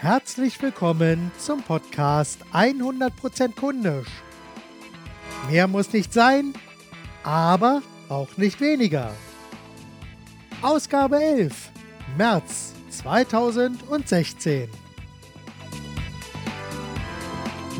herzlich 0.00 0.62
willkommen 0.62 1.32
zum 1.38 1.60
Podcast 1.60 2.38
100% 2.52 3.56
kundisch. 3.56 4.06
Mehr 5.50 5.66
muss 5.66 5.92
nicht 5.92 6.12
sein, 6.12 6.54
aber 7.24 7.82
auch 8.08 8.28
nicht 8.36 8.60
weniger. 8.60 9.12
Ausgabe 10.62 11.20
11, 11.20 11.72
März 12.16 12.74
2016. 12.90 14.68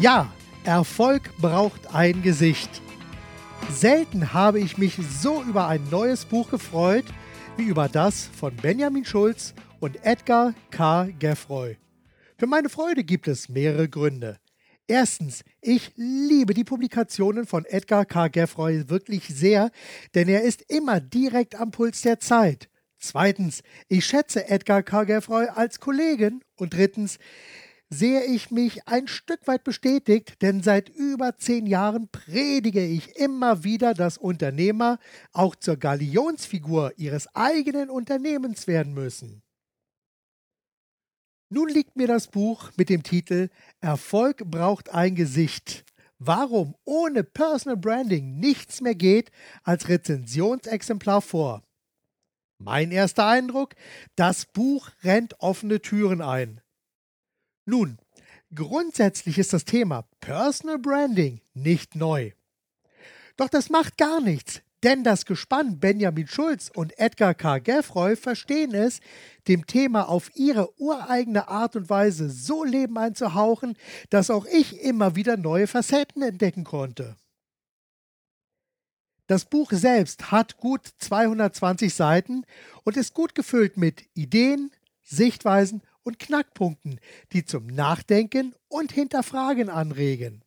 Ja, 0.01 0.33
Erfolg 0.65 1.31
braucht 1.39 1.95
ein 1.95 2.23
Gesicht. 2.23 2.83
Selten 3.71 4.33
habe 4.33 4.59
ich 4.59 4.77
mich 4.77 4.99
so 5.21 5.41
über 5.45 5.69
ein 5.69 5.89
neues 5.89 6.25
Buch 6.25 6.51
gefreut 6.51 7.07
wie 7.57 7.67
über 7.67 7.89
das 7.89 8.29
von 8.37 8.57
Benjamin 8.57 9.05
Schulz 9.05 9.55
und 9.79 10.05
Edgar 10.05 10.53
K. 10.71 11.11
Geffroy. 11.21 11.77
Für 12.39 12.47
meine 12.47 12.69
Freude 12.69 13.03
gibt 13.03 13.27
es 13.27 13.49
mehrere 13.49 13.89
Gründe. 13.89 14.39
Erstens, 14.87 15.43
ich 15.61 15.91
liebe 15.97 16.55
die 16.55 16.63
Publikationen 16.63 17.47
von 17.47 17.65
Edgar 17.65 18.05
K. 18.05 18.29
Geffroy 18.29 18.89
wirklich 18.89 19.27
sehr, 19.27 19.73
denn 20.15 20.29
er 20.29 20.43
ist 20.43 20.63
immer 20.69 21.01
direkt 21.01 21.57
am 21.57 21.73
Puls 21.73 22.03
der 22.03 22.21
Zeit. 22.21 22.69
Zweitens, 22.97 23.63
ich 23.89 24.07
schätze 24.07 24.49
Edgar 24.49 24.85
K. 24.85 25.03
Geffroy 25.03 25.47
als 25.49 25.81
Kollegen. 25.81 26.45
Und 26.55 26.75
drittens, 26.75 27.19
sehe 27.91 28.25
ich 28.25 28.53
mich 28.53 28.87
ein 28.87 29.09
Stück 29.09 29.49
weit 29.49 29.65
bestätigt, 29.65 30.41
denn 30.41 30.63
seit 30.63 30.91
über 30.91 31.39
zehn 31.39 31.67
Jahren 31.67 32.09
predige 32.09 32.87
ich 32.87 33.17
immer 33.17 33.65
wieder, 33.65 33.95
dass 33.95 34.17
Unternehmer 34.17 35.01
auch 35.33 35.57
zur 35.57 35.77
Galionsfigur 35.77 36.93
ihres 36.99 37.35
eigenen 37.35 37.91
Unternehmens 37.91 38.69
werden 38.69 38.95
müssen. 38.95 39.43
Nun 41.51 41.69
liegt 41.69 41.97
mir 41.97 42.07
das 42.07 42.27
Buch 42.27 42.71
mit 42.77 42.91
dem 42.91 43.03
Titel 43.03 43.49
Erfolg 43.81 44.45
braucht 44.51 44.91
ein 44.91 45.15
Gesicht. 45.15 45.85
Warum 46.19 46.75
ohne 46.85 47.25
Personal 47.25 47.77
Branding 47.77 48.39
nichts 48.39 48.81
mehr 48.81 48.95
geht 48.95 49.31
als 49.63 49.89
Rezensionsexemplar 49.89 51.23
vor. 51.23 51.63
Mein 52.59 52.91
erster 52.91 53.27
Eindruck, 53.27 53.77
das 54.17 54.45
Buch 54.47 54.91
rennt 55.05 55.41
offene 55.41 55.81
Türen 55.81 56.21
ein. 56.21 56.61
Nun, 57.65 57.99
grundsätzlich 58.55 59.39
ist 59.39 59.53
das 59.53 59.65
Thema 59.65 60.09
Personal 60.21 60.79
Branding 60.79 61.41
nicht 61.55 61.95
neu. 61.95 62.33
Doch 63.37 63.49
das 63.49 63.71
macht 63.71 63.97
gar 63.97 64.21
nichts, 64.21 64.63
denn 64.83 65.03
das 65.03 65.25
Gespann 65.25 65.81
Benjamin 65.81 66.29
Schulz 66.29 66.71
und 66.75 66.99
Edgar 66.99 67.35
K. 67.35 67.59
Geffroy 67.59 68.17
verstehen 68.17 68.75
es, 68.75 69.01
dem 69.49 69.67
Thema 69.67 70.09
auf 70.09 70.31
ihre 70.35 70.79
ureigene 70.81 71.49
Art 71.49 71.77
und 71.77 71.91
Weise 71.91 72.31
so 72.31 72.65
Leben 72.65 72.97
einzuhauchen, 72.97 73.77
dass 74.11 74.31
auch 74.31 74.47
ich 74.47 74.81
immer 74.81 75.17
wieder 75.17 75.37
neue 75.37 75.67
Facetten 75.67 76.23
entdecken 76.23 76.65
konnte. 76.65 77.17
Das 79.27 79.45
Buch 79.45 79.73
selbst 79.73 80.31
hat 80.31 80.57
gut 80.57 80.87
220 80.99 81.93
Seiten 81.93 82.45
und 82.85 82.97
ist 82.97 83.13
gut 83.13 83.35
gefüllt 83.35 83.77
mit 83.77 84.09
Ideen, 84.15 84.71
Sichtweisen 85.03 85.83
und 86.03 86.19
Knackpunkten, 86.19 86.99
die 87.33 87.45
zum 87.45 87.67
Nachdenken 87.67 88.55
und 88.69 88.93
Hinterfragen 88.93 89.69
anregen. 89.69 90.43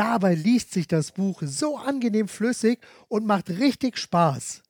Dabei 0.00 0.34
liest 0.34 0.72
sich 0.72 0.88
das 0.88 1.12
Buch 1.12 1.42
so 1.44 1.76
angenehm 1.76 2.26
flüssig 2.26 2.78
und 3.08 3.26
macht 3.26 3.50
richtig 3.50 3.98
Spaß. 3.98 4.62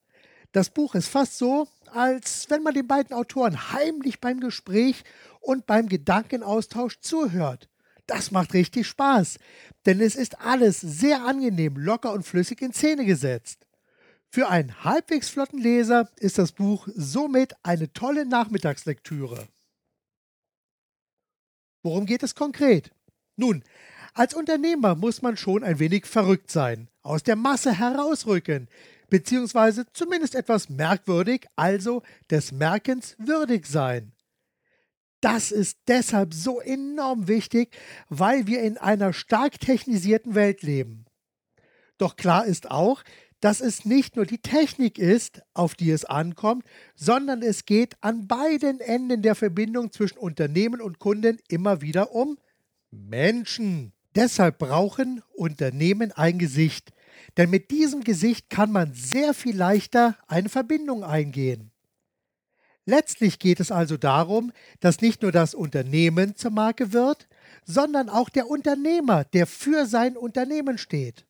Das 0.51 0.71
Buch 0.71 0.97
ist 0.97 1.07
fast 1.07 1.39
so, 1.39 1.69
als 1.93 2.51
wenn 2.51 2.65
man 2.65 2.75
den 2.75 2.89
beiden 2.89 3.15
Autoren 3.15 3.73
heimlich 3.73 4.21
beim 4.21 4.41
Gespräch 4.41 5.05
und 5.39 5.67
beim 5.67 5.89
Gedankenaustausch 5.89 6.99
zuhört. 6.99 7.69
Das 8.09 8.33
macht 8.33 8.55
richtig 8.55 8.89
Spaß, 8.89 9.39
denn 9.87 10.01
es 10.01 10.17
ist 10.17 10.41
alles 10.41 10.81
sehr 10.81 11.25
angenehm, 11.25 11.77
locker 11.77 12.13
und 12.13 12.27
flüssig 12.27 12.61
in 12.61 12.73
Szene 12.73 13.05
gesetzt. 13.05 13.69
Für 14.31 14.49
einen 14.49 14.83
halbwegs 14.83 15.29
flotten 15.29 15.61
Leser 15.61 16.11
ist 16.17 16.39
das 16.39 16.51
Buch 16.51 16.89
somit 16.97 17.55
eine 17.63 17.93
tolle 17.93 18.27
Nachmittagslektüre. 18.27 19.47
Worum 21.85 22.05
geht 22.05 22.25
es 22.25 22.35
konkret? 22.35 22.91
Nun, 23.37 23.63
als 24.15 24.35
Unternehmer 24.35 24.95
muss 24.95 25.23
man 25.23 25.37
schon 25.37 25.65
ein 25.65 25.79
wenig 25.79 26.07
verrückt 26.07 26.51
sein, 26.51 26.89
aus 27.03 27.23
der 27.23 27.37
Masse 27.37 27.73
herausrücken, 27.73 28.69
beziehungsweise 29.09 29.87
zumindest 29.93 30.35
etwas 30.35 30.69
merkwürdig, 30.69 31.47
also 31.57 32.03
des 32.31 32.53
Merkens 32.53 33.17
würdig 33.19 33.67
sein. 33.67 34.13
Das 35.21 35.53
ist 35.53 35.79
deshalb 35.87 36.33
so 36.33 36.61
enorm 36.61 37.29
wichtig, 37.29 37.77
weil 38.09 38.47
wir 38.47 38.63
in 38.63 38.79
einer 38.79 39.13
stark 39.13 39.61
technisierten 39.61 40.35
Welt 40.35 40.63
leben. 40.63 41.05
Doch 41.99 42.17
klar 42.17 42.47
ist 42.47 42.71
auch, 42.71 43.03
dass 43.41 43.61
es 43.61 43.85
nicht 43.85 44.17
nur 44.17 44.27
die 44.27 44.39
Technik 44.39 44.99
ist, 44.99 45.43
auf 45.55 45.75
die 45.75 45.91
es 45.91 46.05
ankommt, 46.05 46.65
sondern 46.95 47.43
es 47.43 47.65
geht 47.65 47.97
an 48.03 48.27
beiden 48.27 48.81
Enden 48.81 49.23
der 49.23 49.35
Verbindung 49.35 49.93
zwischen 49.93 50.19
Unternehmen 50.19 50.81
und 50.81 50.99
Kunden 50.99 51.39
immer 51.49 51.81
wieder 51.81 52.15
um 52.15 52.39
Menschen. 52.91 53.93
Deshalb 54.15 54.59
brauchen 54.59 55.23
Unternehmen 55.35 56.13
ein 56.13 56.39
Gesicht, 56.39 56.93
denn 57.37 57.51
mit 57.51 57.71
diesem 57.71 58.03
Gesicht 58.03 58.51
kann 58.51 58.73
man 58.73 58.93
sehr 58.93 59.35
viel 59.35 59.57
leichter 59.57 60.17
eine 60.27 60.49
Verbindung 60.49 61.05
eingehen. 61.05 61.71
Letztlich 62.87 63.39
geht 63.39 63.61
es 63.61 63.71
also 63.71 63.97
darum, 63.97 64.53
dass 64.81 65.01
nicht 65.01 65.23
nur 65.23 65.31
das 65.31 65.55
Unternehmen 65.55 66.35
zur 66.35 66.51
Marke 66.51 66.93
wird, 66.93 67.29
sondern 67.65 68.09
auch 68.09 68.29
der 68.31 68.49
Unternehmer, 68.49 69.25
der 69.25 69.47
für 69.47 69.87
sein 69.87 70.17
Unternehmen 70.17 70.77
steht. 70.77 71.25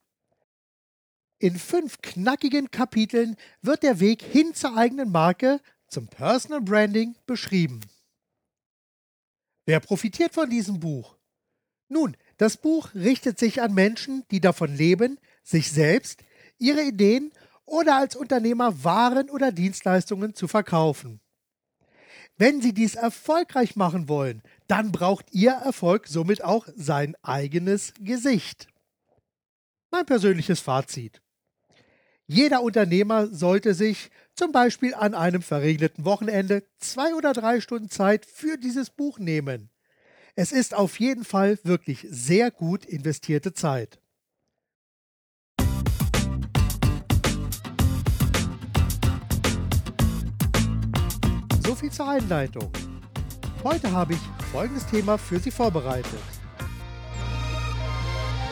In 1.39 1.59
fünf 1.59 1.99
knackigen 2.01 2.71
Kapiteln 2.71 3.37
wird 3.63 3.83
der 3.83 4.01
Weg 4.01 4.23
hin 4.23 4.55
zur 4.55 4.77
eigenen 4.77 5.11
Marke, 5.11 5.61
zum 5.89 6.07
Personal 6.07 6.61
Branding 6.61 7.17
beschrieben. 7.27 7.81
Wer 9.67 9.81
profitiert 9.81 10.33
von 10.33 10.49
diesem 10.49 10.81
Buch? 10.81 11.17
Nun, 11.89 12.17
das 12.41 12.57
Buch 12.57 12.95
richtet 12.95 13.39
sich 13.39 13.61
an 13.61 13.75
Menschen, 13.75 14.25
die 14.31 14.41
davon 14.41 14.75
leben, 14.75 15.19
sich 15.43 15.71
selbst, 15.71 16.23
ihre 16.57 16.83
Ideen 16.83 17.33
oder 17.67 17.97
als 17.97 18.17
Unternehmer 18.17 18.83
Waren 18.83 19.29
oder 19.29 19.53
Dienstleistungen 19.53 20.35
zu 20.35 20.49
verkaufen. 20.49 21.21
Wenn 22.39 22.63
Sie 22.63 22.73
dies 22.73 22.95
erfolgreich 22.95 23.77
machen 23.77 24.09
wollen, 24.09 24.43
dann 24.69 24.91
braucht 24.91 25.27
Ihr 25.33 25.51
Erfolg 25.51 26.09
somit 26.09 26.43
auch 26.43 26.67
sein 26.75 27.15
eigenes 27.21 27.93
Gesicht. 28.01 28.69
Mein 29.91 30.07
persönliches 30.07 30.61
Fazit. 30.61 31.21
Jeder 32.27 32.63
Unternehmer 32.63 33.27
sollte 33.27 33.75
sich 33.75 34.11
zum 34.35 34.51
Beispiel 34.51 34.95
an 34.95 35.15
einem 35.15 35.43
verregneten 35.43 36.07
Wochenende 36.07 36.65
zwei 36.79 37.15
oder 37.15 37.35
drei 37.35 37.61
Stunden 37.61 37.91
Zeit 37.91 38.25
für 38.25 38.57
dieses 38.57 38.89
Buch 38.89 39.19
nehmen. 39.19 39.69
Es 40.37 40.53
ist 40.53 40.75
auf 40.75 41.01
jeden 41.01 41.25
Fall 41.25 41.59
wirklich 41.65 42.07
sehr 42.09 42.51
gut 42.51 42.85
investierte 42.85 43.53
Zeit. 43.53 44.01
So 51.65 51.75
viel 51.75 51.91
zur 51.91 52.09
Einleitung. 52.09 52.71
Heute 53.65 53.91
habe 53.93 54.15
ich 54.15 54.21
folgendes 54.53 54.87
Thema 54.87 55.19
für 55.19 55.39
Sie 55.39 55.51
vorbereitet. 55.51 56.21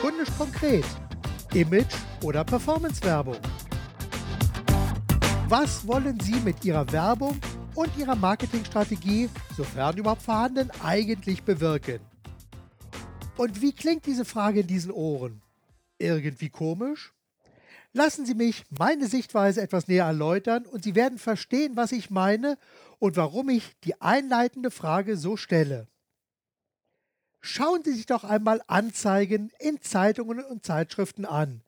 Kundisch 0.01 0.29
konkret. 0.37 0.85
Image 1.55 1.95
oder 2.23 2.45
Performance-Werbung. 2.45 3.39
Was 5.49 5.87
wollen 5.87 6.21
Sie 6.21 6.39
mit 6.41 6.63
Ihrer 6.65 6.91
Werbung 6.93 7.41
und 7.79 7.97
Ihrer 7.97 8.17
Marketingstrategie, 8.17 9.31
sofern 9.57 9.97
überhaupt 9.97 10.23
vorhanden, 10.23 10.69
eigentlich 10.83 11.45
bewirken? 11.45 12.01
Und 13.37 13.63
wie 13.63 13.73
klingt 13.73 14.05
diese 14.05 14.25
Frage 14.25 14.61
in 14.61 14.67
diesen 14.67 14.91
Ohren? 14.91 15.43
Irgendwie 15.97 16.51
komisch? 16.51 17.13
Lassen 17.93 18.27
Sie 18.27 18.35
mich 18.35 18.65
meine 18.77 19.07
Sichtweise 19.07 19.63
etwas 19.63 19.87
näher 19.87 20.07
erläutern 20.07 20.67
und 20.67 20.83
Sie 20.83 20.97
werden 20.97 21.19
verstehen, 21.19 21.77
was 21.77 21.93
ich 21.93 22.11
meine 22.11 22.59
und 22.99 23.17
warum 23.17 23.49
ich 23.49 23.77
die 23.85 24.01
einleitende 24.01 24.73
Frage 24.73 25.17
so 25.17 25.37
stelle. 25.37 25.87
Schauen 27.41 27.85
Sie 27.85 27.93
sich 27.93 28.07
doch 28.07 28.25
einmal 28.25 28.61
Anzeigen 28.67 29.53
in 29.61 29.81
Zeitungen 29.81 30.45
und 30.45 30.67
Zeitschriften 30.67 31.25
an. 31.25 31.63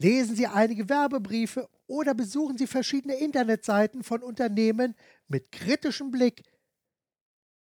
Lesen 0.00 0.34
Sie 0.34 0.46
einige 0.46 0.88
Werbebriefe 0.88 1.68
oder 1.86 2.14
besuchen 2.14 2.56
Sie 2.56 2.66
verschiedene 2.66 3.16
Internetseiten 3.16 4.02
von 4.02 4.22
Unternehmen 4.22 4.94
mit 5.28 5.52
kritischem 5.52 6.10
Blick. 6.10 6.42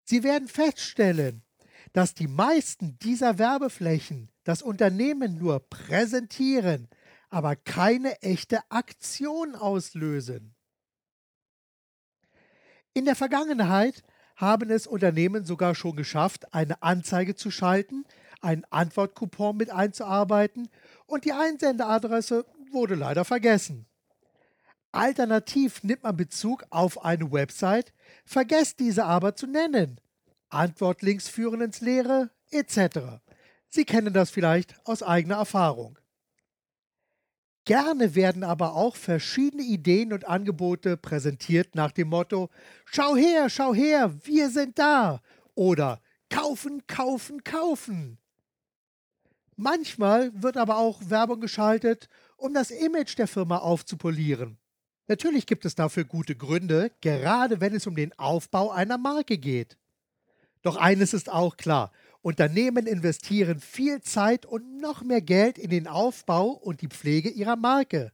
Sie 0.05 0.23
werden 0.23 0.47
feststellen, 0.47 1.43
dass 1.91 2.13
die 2.13 2.29
meisten 2.29 2.97
dieser 2.99 3.37
Werbeflächen 3.37 4.31
das 4.45 4.61
Unternehmen 4.61 5.39
nur 5.39 5.59
präsentieren, 5.59 6.87
aber 7.29 7.57
keine 7.57 8.21
echte 8.21 8.59
Aktion 8.69 9.53
auslösen. 9.55 10.55
In 12.93 13.03
der 13.03 13.17
Vergangenheit 13.17 14.03
haben 14.37 14.69
es 14.69 14.87
Unternehmen 14.87 15.43
sogar 15.43 15.75
schon 15.75 15.97
geschafft, 15.97 16.53
eine 16.53 16.81
Anzeige 16.81 17.35
zu 17.35 17.51
schalten, 17.51 18.05
einen 18.41 18.65
Antwortcoupon 18.69 19.55
mit 19.57 19.69
einzuarbeiten 19.69 20.69
und 21.11 21.25
die 21.25 21.33
Einsendeadresse 21.33 22.45
wurde 22.71 22.95
leider 22.95 23.25
vergessen. 23.25 23.85
Alternativ 24.93 25.83
nimmt 25.83 26.03
man 26.03 26.15
Bezug 26.15 26.65
auf 26.69 27.03
eine 27.03 27.31
Website, 27.31 27.93
vergesst 28.25 28.79
diese 28.79 29.05
aber 29.05 29.35
zu 29.35 29.47
nennen. 29.47 29.99
Antwortlinks 30.49 31.27
führen 31.27 31.61
ins 31.61 31.81
Leere 31.81 32.31
etc. 32.49 33.21
Sie 33.67 33.85
kennen 33.85 34.13
das 34.13 34.31
vielleicht 34.31 34.75
aus 34.85 35.03
eigener 35.03 35.35
Erfahrung. 35.35 35.97
Gerne 37.65 38.15
werden 38.15 38.43
aber 38.43 38.73
auch 38.73 38.95
verschiedene 38.95 39.63
Ideen 39.63 40.13
und 40.13 40.27
Angebote 40.27 40.97
präsentiert 40.97 41.75
nach 41.75 41.91
dem 41.91 42.07
Motto 42.07 42.49
Schau 42.85 43.15
her, 43.15 43.49
schau 43.49 43.73
her, 43.73 44.13
wir 44.23 44.49
sind 44.49 44.79
da 44.79 45.21
oder 45.55 46.01
Kaufen, 46.29 46.87
kaufen, 46.87 47.43
kaufen. 47.43 48.20
Manchmal 49.61 50.31
wird 50.33 50.57
aber 50.57 50.77
auch 50.77 50.99
Werbung 51.11 51.39
geschaltet, 51.39 52.09
um 52.35 52.51
das 52.51 52.71
Image 52.71 53.15
der 53.19 53.27
Firma 53.27 53.59
aufzupolieren. 53.59 54.57
Natürlich 55.07 55.45
gibt 55.45 55.65
es 55.65 55.75
dafür 55.75 56.03
gute 56.03 56.35
Gründe, 56.35 56.91
gerade 56.99 57.61
wenn 57.61 57.75
es 57.75 57.85
um 57.85 57.95
den 57.95 58.17
Aufbau 58.17 58.71
einer 58.71 58.97
Marke 58.97 59.37
geht. 59.37 59.77
Doch 60.63 60.77
eines 60.77 61.13
ist 61.13 61.31
auch 61.31 61.57
klar, 61.57 61.91
Unternehmen 62.23 62.87
investieren 62.87 63.59
viel 63.59 64.01
Zeit 64.01 64.47
und 64.47 64.79
noch 64.79 65.03
mehr 65.03 65.21
Geld 65.21 65.59
in 65.59 65.69
den 65.69 65.85
Aufbau 65.85 66.47
und 66.47 66.81
die 66.81 66.87
Pflege 66.87 67.29
ihrer 67.29 67.55
Marke. 67.55 68.11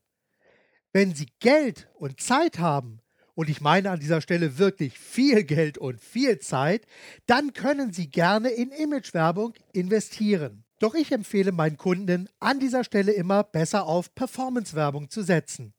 Wenn 0.91 1.15
sie 1.15 1.29
Geld 1.39 1.87
und 1.93 2.19
Zeit 2.19 2.59
haben, 2.59 2.99
und 3.35 3.49
ich 3.49 3.61
meine 3.61 3.91
an 3.91 4.01
dieser 4.01 4.19
Stelle 4.19 4.57
wirklich 4.57 4.99
viel 4.99 5.45
Geld 5.45 5.77
und 5.77 6.01
viel 6.01 6.39
Zeit, 6.39 6.85
dann 7.25 7.53
können 7.53 7.93
sie 7.93 8.09
gerne 8.09 8.49
in 8.49 8.71
Imagewerbung 8.71 9.53
investieren. 9.71 10.65
Doch 10.79 10.93
ich 10.93 11.11
empfehle 11.11 11.51
meinen 11.51 11.77
Kunden 11.77 12.29
an 12.39 12.59
dieser 12.59 12.83
Stelle 12.83 13.11
immer 13.11 13.43
besser 13.43 13.85
auf 13.85 14.13
Performance-Werbung 14.13 15.09
zu 15.09 15.23
setzen. 15.23 15.73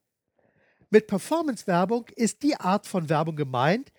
Mit 0.90 1.06
Performance-Werbung 1.06 2.06
ist 2.16 2.42
die 2.42 2.56
Art 2.56 2.86
von 2.86 3.08
Werbung 3.08 3.36
gemeint, 3.36 3.92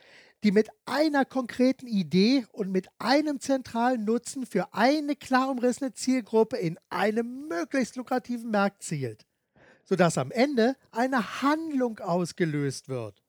die 0.44 0.52
mit 0.52 0.70
einer 0.86 1.26
konkreten 1.26 1.88
Idee 1.88 2.46
und 2.52 2.72
mit 2.72 2.88
einem 2.98 3.40
zentralen 3.40 4.06
Nutzen 4.06 4.46
für 4.46 4.74
eine 4.74 5.16
klar 5.16 5.50
umrissene 5.50 5.94
Zielgruppe 5.94 6.58
in 6.58 6.80
einem 6.90 7.48
möglichst 7.48 7.96
lukrativen 7.96 8.50
Markt 8.50 8.84
zielt, 8.84 9.26
sodass 9.84 10.18
am 10.18 10.32
Ende 10.32 10.76
eine 10.92 11.42
Handlung 11.42 12.00
ausgelöst 12.00 12.90
wird. 12.90 13.22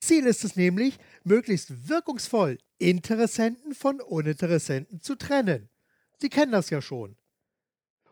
Ziel 0.00 0.26
ist 0.26 0.44
es 0.44 0.56
nämlich, 0.56 0.98
möglichst 1.22 1.88
wirkungsvoll 1.88 2.58
Interessenten 2.78 3.74
von 3.74 4.00
Uninteressenten 4.00 5.00
zu 5.00 5.14
trennen. 5.14 5.70
Sie 6.24 6.30
kennen 6.30 6.52
das 6.52 6.70
ja 6.70 6.80
schon. 6.80 7.18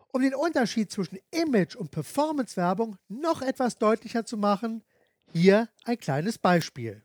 Um 0.08 0.20
den 0.20 0.34
Unterschied 0.34 0.92
zwischen 0.92 1.18
Image- 1.30 1.76
und 1.76 1.90
Performance-Werbung 1.90 2.98
noch 3.08 3.40
etwas 3.40 3.78
deutlicher 3.78 4.26
zu 4.26 4.36
machen, 4.36 4.84
hier 5.32 5.70
ein 5.84 5.98
kleines 5.98 6.36
Beispiel. 6.36 7.02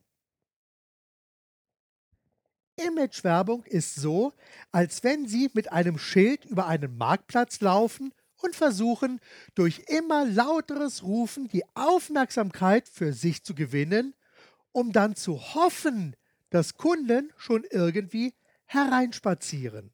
Imagewerbung 2.75 3.63
ist 3.63 3.95
so, 3.95 4.33
als 4.73 5.01
wenn 5.05 5.29
Sie 5.29 5.49
mit 5.53 5.71
einem 5.71 5.97
Schild 5.97 6.43
über 6.43 6.67
einen 6.67 6.97
Marktplatz 6.97 7.61
laufen 7.61 8.13
und 8.41 8.53
versuchen, 8.53 9.21
durch 9.55 9.85
immer 9.87 10.25
lauteres 10.25 11.03
Rufen 11.03 11.47
die 11.47 11.63
Aufmerksamkeit 11.73 12.89
für 12.89 13.13
sich 13.13 13.45
zu 13.45 13.55
gewinnen, 13.55 14.13
um 14.73 14.91
dann 14.91 15.15
zu 15.15 15.39
hoffen, 15.55 16.17
dass 16.49 16.73
Kunden 16.73 17.31
schon 17.37 17.63
irgendwie 17.71 18.33
hereinspazieren. 18.65 19.93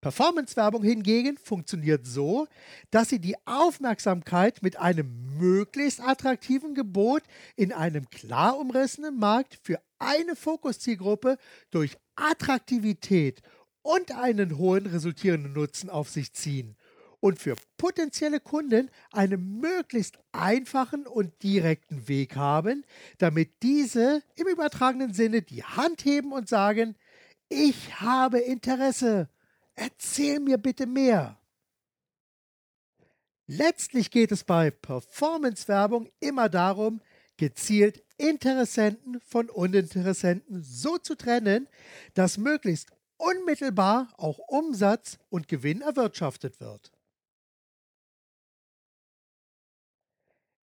Performance-Werbung 0.00 0.82
hingegen 0.82 1.36
funktioniert 1.36 2.06
so, 2.06 2.46
dass 2.90 3.10
sie 3.10 3.18
die 3.18 3.36
Aufmerksamkeit 3.44 4.62
mit 4.62 4.78
einem 4.78 5.36
möglichst 5.38 6.00
attraktiven 6.00 6.74
Gebot 6.74 7.22
in 7.56 7.72
einem 7.72 8.08
klar 8.08 8.58
umrissenen 8.58 9.18
Markt 9.18 9.58
für 9.62 9.78
eine 9.98 10.36
Fokuszielgruppe 10.36 11.36
durch 11.70 11.98
Attraktivität 12.16 13.42
und 13.82 14.12
einen 14.12 14.56
hohen 14.56 14.86
resultierenden 14.86 15.52
Nutzen 15.52 15.90
auf 15.90 16.08
sich 16.08 16.32
ziehen 16.32 16.76
und 17.20 17.38
für 17.38 17.54
potenzielle 17.76 18.40
Kunden 18.40 18.90
einen 19.12 19.60
möglichst 19.60 20.18
einfachen 20.32 21.06
und 21.06 21.42
direkten 21.42 22.08
Weg 22.08 22.36
haben, 22.36 22.84
damit 23.18 23.62
diese 23.62 24.22
im 24.36 24.48
übertragenen 24.48 25.12
Sinne 25.12 25.42
die 25.42 25.62
Hand 25.62 26.04
heben 26.04 26.32
und 26.32 26.48
sagen, 26.48 26.96
ich 27.48 28.00
habe 28.00 28.38
Interesse 28.38 29.28
Erzähl 29.80 30.40
mir 30.40 30.58
bitte 30.58 30.86
mehr. 30.86 31.40
Letztlich 33.46 34.10
geht 34.10 34.30
es 34.30 34.44
bei 34.44 34.70
Performance-Werbung 34.70 36.10
immer 36.20 36.50
darum, 36.50 37.00
gezielt 37.38 38.04
Interessenten 38.18 39.18
von 39.22 39.48
Uninteressenten 39.48 40.62
so 40.62 40.98
zu 40.98 41.14
trennen, 41.14 41.66
dass 42.12 42.36
möglichst 42.36 42.90
unmittelbar 43.16 44.12
auch 44.18 44.38
Umsatz 44.48 45.18
und 45.30 45.48
Gewinn 45.48 45.80
erwirtschaftet 45.80 46.60
wird. 46.60 46.92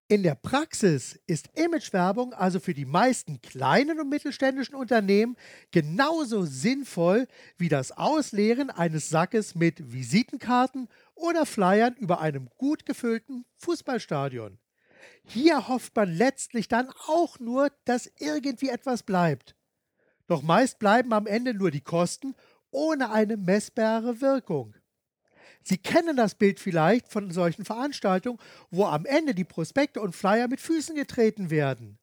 In 0.09 0.23
der 0.23 0.35
Praxis 0.35 1.19
ist 1.27 1.49
Imagewerbung 1.55 2.33
also 2.33 2.61
für 2.61 2.73
die 2.73 2.85
meisten 2.85 3.41
kleinen 3.41 3.99
und 3.99 4.07
mittelständischen 4.07 4.73
Unternehmen 4.73 5.35
genauso 5.71 6.45
sinnvoll 6.45 7.27
wie 7.57 7.67
das 7.67 7.91
Ausleeren 7.91 8.69
eines 8.69 9.09
Sackes 9.09 9.53
mit 9.53 9.91
Visitenkarten 9.91 10.87
oder 11.13 11.45
Flyern 11.45 11.93
über 11.97 12.21
einem 12.21 12.47
gut 12.55 12.85
gefüllten 12.85 13.43
Fußballstadion. 13.57 14.59
Hier 15.25 15.67
hofft 15.67 15.93
man 15.93 16.09
letztlich 16.13 16.69
dann 16.69 16.89
auch 17.07 17.37
nur, 17.41 17.69
dass 17.83 18.09
irgendwie 18.17 18.69
etwas 18.69 19.03
bleibt. 19.03 19.57
Doch 20.27 20.41
meist 20.41 20.79
bleiben 20.79 21.11
am 21.11 21.27
Ende 21.27 21.53
nur 21.53 21.69
die 21.69 21.81
Kosten 21.81 22.33
ohne 22.71 23.11
eine 23.11 23.35
messbare 23.35 24.21
Wirkung. 24.21 24.73
Sie 25.67 25.77
kennen 25.77 26.15
das 26.15 26.35
Bild 26.35 26.61
vielleicht 26.61 27.09
von 27.09 27.29
solchen 27.29 27.65
Veranstaltungen, 27.65 28.39
wo 28.71 28.85
am 28.85 29.05
Ende 29.05 29.35
die 29.35 29.43
Prospekte 29.43 29.99
und 29.99 30.15
Flyer 30.15 30.47
mit 30.47 30.61
Füßen 30.61 30.95
getreten 30.95 31.49
werden. 31.49 31.99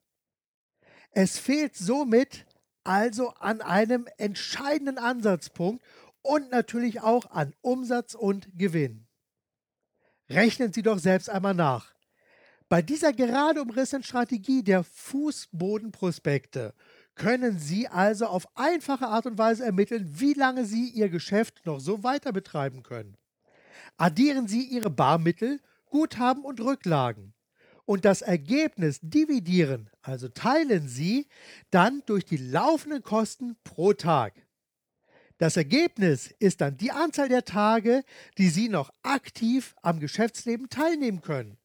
Es 1.12 1.38
fehlt 1.38 1.74
somit 1.74 2.44
also 2.82 3.30
an 3.30 3.62
einem 3.62 4.06
entscheidenden 4.18 4.98
Ansatzpunkt 4.98 5.82
und 6.20 6.50
natürlich 6.50 7.00
auch 7.00 7.30
an 7.30 7.54
Umsatz 7.62 8.12
und 8.14 8.50
Gewinn. 8.54 9.06
Rechnen 10.28 10.74
Sie 10.74 10.82
doch 10.82 10.98
selbst 10.98 11.30
einmal 11.30 11.54
nach. 11.54 11.94
Bei 12.68 12.82
dieser 12.82 13.14
gerade 13.14 13.62
umrissenen 13.62 14.02
Strategie 14.02 14.62
der 14.62 14.84
Fußbodenprospekte 14.84 16.74
können 17.14 17.58
Sie 17.58 17.88
also 17.88 18.26
auf 18.26 18.46
einfache 18.56 19.06
Art 19.06 19.24
und 19.24 19.38
Weise 19.38 19.64
ermitteln, 19.64 20.20
wie 20.20 20.34
lange 20.34 20.66
Sie 20.66 20.90
Ihr 20.90 21.08
Geschäft 21.08 21.64
noch 21.64 21.80
so 21.80 22.02
weiter 22.02 22.30
betreiben 22.30 22.82
können 22.82 23.16
addieren 23.96 24.48
Sie 24.48 24.64
Ihre 24.64 24.90
Barmittel, 24.90 25.60
Guthaben 25.86 26.44
und 26.44 26.60
Rücklagen. 26.60 27.34
Und 27.84 28.04
das 28.04 28.22
Ergebnis 28.22 28.98
dividieren, 29.02 29.90
also 30.02 30.28
teilen 30.28 30.88
Sie 30.88 31.28
dann 31.70 32.02
durch 32.06 32.24
die 32.24 32.38
laufenden 32.38 33.02
Kosten 33.02 33.56
pro 33.62 33.92
Tag. 33.92 34.34
Das 35.38 35.56
Ergebnis 35.56 36.32
ist 36.38 36.60
dann 36.60 36.76
die 36.76 36.92
Anzahl 36.92 37.28
der 37.28 37.44
Tage, 37.44 38.04
die 38.38 38.48
Sie 38.48 38.68
noch 38.68 38.90
aktiv 39.02 39.74
am 39.82 40.00
Geschäftsleben 40.00 40.68
teilnehmen 40.68 41.20
können. 41.20 41.58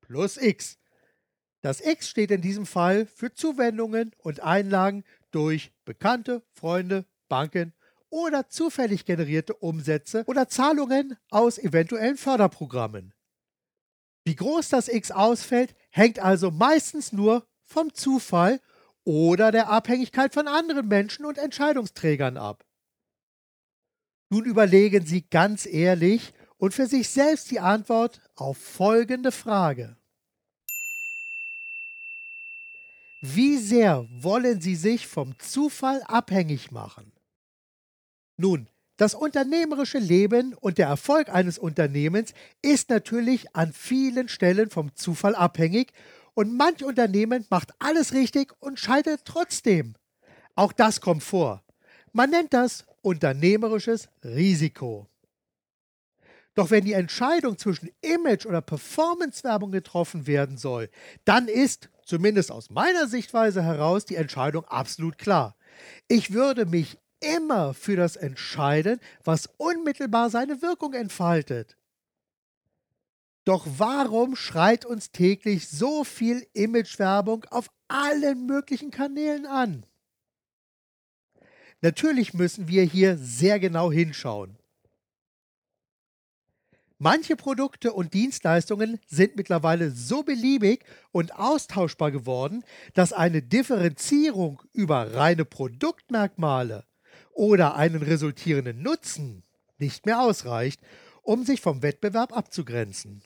Plus 0.00 0.36
X. 0.36 0.78
Das 1.62 1.80
X 1.80 2.10
steht 2.10 2.30
in 2.30 2.42
diesem 2.42 2.66
Fall 2.66 3.06
für 3.06 3.32
Zuwendungen 3.32 4.12
und 4.18 4.40
Einlagen 4.40 5.02
durch 5.30 5.72
Bekannte, 5.84 6.42
Freunde, 6.52 7.06
Banken 7.28 7.72
oder 8.14 8.48
zufällig 8.48 9.04
generierte 9.04 9.54
Umsätze 9.54 10.22
oder 10.26 10.48
Zahlungen 10.48 11.16
aus 11.30 11.58
eventuellen 11.58 12.16
Förderprogrammen. 12.16 13.12
Wie 14.24 14.36
groß 14.36 14.68
das 14.68 14.86
X 14.86 15.10
ausfällt, 15.10 15.74
hängt 15.90 16.20
also 16.20 16.52
meistens 16.52 17.12
nur 17.12 17.44
vom 17.64 17.92
Zufall 17.92 18.60
oder 19.02 19.50
der 19.50 19.68
Abhängigkeit 19.68 20.32
von 20.32 20.46
anderen 20.46 20.86
Menschen 20.86 21.26
und 21.26 21.38
Entscheidungsträgern 21.38 22.36
ab. 22.36 22.64
Nun 24.30 24.44
überlegen 24.44 25.04
Sie 25.04 25.22
ganz 25.28 25.66
ehrlich 25.66 26.32
und 26.56 26.72
für 26.72 26.86
sich 26.86 27.08
selbst 27.08 27.50
die 27.50 27.58
Antwort 27.58 28.20
auf 28.36 28.56
folgende 28.58 29.32
Frage. 29.32 29.96
Wie 33.20 33.58
sehr 33.58 34.06
wollen 34.10 34.60
Sie 34.60 34.76
sich 34.76 35.08
vom 35.08 35.36
Zufall 35.40 36.00
abhängig 36.04 36.70
machen? 36.70 37.13
Nun, 38.36 38.68
das 38.96 39.14
unternehmerische 39.14 39.98
Leben 39.98 40.54
und 40.54 40.78
der 40.78 40.86
Erfolg 40.86 41.28
eines 41.28 41.58
Unternehmens 41.58 42.32
ist 42.62 42.90
natürlich 42.90 43.54
an 43.54 43.72
vielen 43.72 44.28
Stellen 44.28 44.70
vom 44.70 44.94
Zufall 44.94 45.34
abhängig 45.34 45.92
und 46.34 46.56
manch 46.56 46.84
Unternehmen 46.84 47.46
macht 47.50 47.72
alles 47.78 48.12
richtig 48.12 48.52
und 48.60 48.78
scheitert 48.78 49.22
trotzdem. 49.24 49.94
Auch 50.54 50.72
das 50.72 51.00
kommt 51.00 51.22
vor. 51.22 51.62
Man 52.12 52.30
nennt 52.30 52.54
das 52.54 52.84
unternehmerisches 53.02 54.08
Risiko. 54.24 55.08
Doch 56.54 56.70
wenn 56.70 56.84
die 56.84 56.92
Entscheidung 56.92 57.58
zwischen 57.58 57.90
Image- 58.00 58.46
oder 58.46 58.60
Performance-Werbung 58.60 59.72
getroffen 59.72 60.28
werden 60.28 60.56
soll, 60.56 60.88
dann 61.24 61.48
ist, 61.48 61.90
zumindest 62.04 62.52
aus 62.52 62.70
meiner 62.70 63.08
Sichtweise 63.08 63.64
heraus, 63.64 64.04
die 64.04 64.14
Entscheidung 64.14 64.64
absolut 64.66 65.18
klar. 65.18 65.56
Ich 66.06 66.32
würde 66.32 66.66
mich 66.66 66.98
immer 67.24 67.74
für 67.74 67.96
das 67.96 68.16
entscheiden, 68.16 69.00
was 69.24 69.48
unmittelbar 69.56 70.30
seine 70.30 70.62
Wirkung 70.62 70.94
entfaltet. 70.94 71.76
Doch 73.44 73.66
warum 73.76 74.36
schreit 74.36 74.86
uns 74.86 75.10
täglich 75.10 75.68
so 75.68 76.04
viel 76.04 76.46
Imagewerbung 76.54 77.44
auf 77.50 77.70
allen 77.88 78.46
möglichen 78.46 78.90
Kanälen 78.90 79.46
an? 79.46 79.84
Natürlich 81.82 82.32
müssen 82.32 82.68
wir 82.68 82.82
hier 82.84 83.18
sehr 83.18 83.60
genau 83.60 83.92
hinschauen. 83.92 84.56
Manche 86.98 87.36
Produkte 87.36 87.92
und 87.92 88.14
Dienstleistungen 88.14 88.98
sind 89.06 89.36
mittlerweile 89.36 89.90
so 89.90 90.22
beliebig 90.22 90.84
und 91.12 91.34
austauschbar 91.38 92.10
geworden, 92.10 92.64
dass 92.94 93.12
eine 93.12 93.42
Differenzierung 93.42 94.62
über 94.72 95.12
reine 95.14 95.44
Produktmerkmale 95.44 96.86
oder 97.34 97.74
einen 97.74 98.02
resultierenden 98.02 98.80
Nutzen 98.82 99.42
nicht 99.78 100.06
mehr 100.06 100.20
ausreicht, 100.20 100.80
um 101.22 101.44
sich 101.44 101.60
vom 101.60 101.82
Wettbewerb 101.82 102.36
abzugrenzen. 102.36 103.22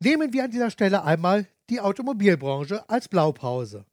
Nehmen 0.00 0.32
wir 0.32 0.44
an 0.44 0.50
dieser 0.50 0.70
Stelle 0.70 1.04
einmal 1.04 1.46
die 1.68 1.80
Automobilbranche 1.80 2.88
als 2.88 3.08
Blaupause. 3.08 3.84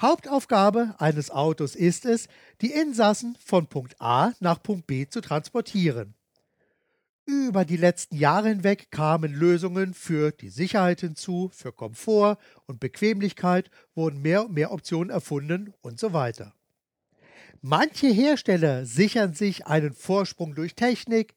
Hauptaufgabe 0.00 0.94
eines 0.98 1.30
Autos 1.30 1.74
ist 1.74 2.04
es, 2.04 2.28
die 2.60 2.72
Insassen 2.72 3.36
von 3.40 3.68
Punkt 3.68 4.00
A 4.00 4.32
nach 4.40 4.62
Punkt 4.62 4.86
B 4.86 5.08
zu 5.08 5.20
transportieren. 5.20 6.14
Über 7.26 7.64
die 7.64 7.78
letzten 7.78 8.16
Jahre 8.16 8.48
hinweg 8.48 8.90
kamen 8.90 9.32
Lösungen 9.32 9.94
für 9.94 10.30
die 10.30 10.50
Sicherheit 10.50 11.00
hinzu, 11.00 11.50
für 11.54 11.72
Komfort 11.72 12.36
und 12.66 12.80
Bequemlichkeit 12.80 13.70
wurden 13.94 14.20
mehr 14.20 14.44
und 14.44 14.52
mehr 14.52 14.72
Optionen 14.72 15.08
erfunden 15.08 15.72
und 15.80 15.98
so 15.98 16.12
weiter. 16.12 16.54
Manche 17.62 18.08
Hersteller 18.08 18.84
sichern 18.84 19.32
sich 19.32 19.66
einen 19.66 19.94
Vorsprung 19.94 20.54
durch 20.54 20.74
Technik, 20.74 21.34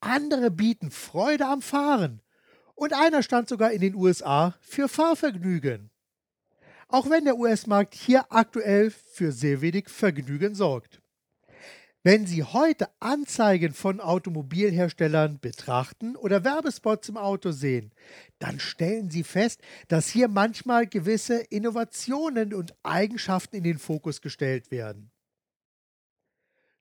andere 0.00 0.50
bieten 0.50 0.90
Freude 0.90 1.46
am 1.46 1.62
Fahren 1.62 2.20
und 2.74 2.92
einer 2.92 3.22
stand 3.22 3.48
sogar 3.48 3.72
in 3.72 3.80
den 3.80 3.94
USA 3.94 4.54
für 4.60 4.86
Fahrvergnügen. 4.86 5.90
Auch 6.88 7.08
wenn 7.08 7.24
der 7.24 7.38
US-Markt 7.38 7.94
hier 7.94 8.26
aktuell 8.30 8.90
für 8.90 9.32
sehr 9.32 9.62
wenig 9.62 9.88
Vergnügen 9.88 10.54
sorgt. 10.54 11.01
Wenn 12.04 12.26
Sie 12.26 12.42
heute 12.42 12.88
Anzeigen 12.98 13.74
von 13.74 14.00
Automobilherstellern 14.00 15.38
betrachten 15.38 16.16
oder 16.16 16.42
Werbespots 16.42 17.08
im 17.08 17.16
Auto 17.16 17.52
sehen, 17.52 17.92
dann 18.40 18.58
stellen 18.58 19.08
Sie 19.08 19.22
fest, 19.22 19.60
dass 19.86 20.08
hier 20.08 20.26
manchmal 20.26 20.88
gewisse 20.88 21.36
Innovationen 21.36 22.54
und 22.54 22.74
Eigenschaften 22.82 23.54
in 23.54 23.62
den 23.62 23.78
Fokus 23.78 24.20
gestellt 24.20 24.72
werden. 24.72 25.12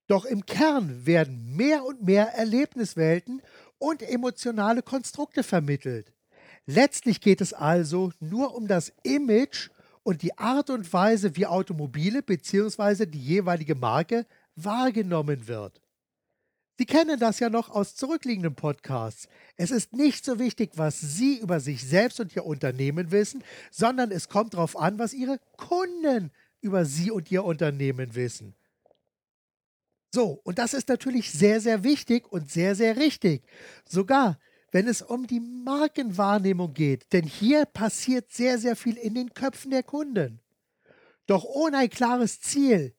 Doch 0.08 0.26
im 0.26 0.48
Kern 0.48 1.06
werden 1.06 1.56
mehr 1.56 1.86
und 1.86 2.02
mehr 2.02 2.34
Erlebniswelten 2.34 3.44
und 3.78 4.02
emotionale 4.02 4.82
Konstrukte 4.82 5.44
vermittelt. 5.44 6.14
Letztlich 6.66 7.22
geht 7.22 7.42
es 7.42 7.54
also 7.54 8.12
nur 8.20 8.56
um 8.56 8.68
das 8.68 8.92
Image 9.04 9.70
und 10.02 10.24
die 10.24 10.36
Art 10.40 10.72
und 10.72 10.92
Weise, 10.92 11.36
wie 11.36 11.46
Automobile 11.46 12.24
bzw. 12.24 13.06
die 13.06 13.24
jeweilige 13.24 13.76
Marke 13.76 14.26
wahrgenommen 14.56 15.48
wird. 15.48 15.82
Sie 16.78 16.86
kennen 16.86 17.20
das 17.20 17.40
ja 17.40 17.50
noch 17.50 17.70
aus 17.70 17.96
zurückliegenden 17.96 18.56
Podcasts. 18.56 19.28
Es 19.56 19.70
ist 19.70 19.94
nicht 19.94 20.26
so 20.26 20.40
wichtig, 20.40 20.72
was 20.76 21.00
Sie 21.00 21.38
über 21.38 21.60
sich 21.60 21.84
selbst 21.88 22.20
und 22.20 22.36
Ihr 22.36 22.46
Unternehmen 22.46 23.12
wissen, 23.12 23.44
sondern 23.70 24.12
es 24.12 24.30
kommt 24.30 24.56
darauf 24.56 24.76
an, 24.76 24.98
was 24.98 25.14
Ihre 25.14 25.40
Kunden 25.58 26.32
über 26.60 26.86
Sie 26.86 27.12
und 27.12 27.30
Ihr 27.30 27.44
Unternehmen 27.44 28.16
wissen. 28.16 28.56
So, 30.14 30.42
und 30.44 30.58
das 30.58 30.74
ist 30.74 30.90
natürlich 30.90 31.32
sehr, 31.32 31.62
sehr 31.62 31.84
wichtig 31.84 32.32
und 32.32 32.50
sehr, 32.50 32.76
sehr 32.76 32.98
richtig. 32.98 33.44
Sogar 33.88 34.40
wenn 34.72 34.88
es 34.88 35.02
um 35.02 35.28
die 35.28 35.42
Markenwahrnehmung 35.42 36.74
geht, 36.74 37.12
denn 37.14 37.26
hier 37.26 37.66
passiert 37.66 38.32
sehr, 38.32 38.58
sehr 38.58 38.76
viel 38.76 38.98
in 38.98 39.14
den 39.14 39.34
Köpfen 39.34 39.72
der 39.72 39.84
Kunden. 39.84 40.40
Doch 41.28 41.44
ohne 41.44 41.78
ein 41.78 41.90
klares 41.90 42.40
Ziel 42.40 42.94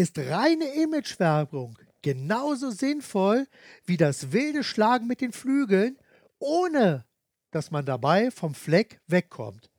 ist 0.00 0.18
reine 0.18 0.64
Imagewerbung 0.82 1.78
genauso 2.00 2.70
sinnvoll 2.70 3.46
wie 3.84 3.98
das 3.98 4.32
wilde 4.32 4.64
Schlagen 4.64 5.06
mit 5.06 5.20
den 5.20 5.32
Flügeln, 5.32 5.98
ohne 6.38 7.04
dass 7.50 7.70
man 7.70 7.84
dabei 7.84 8.30
vom 8.30 8.54
Fleck 8.54 9.00
wegkommt. 9.06 9.70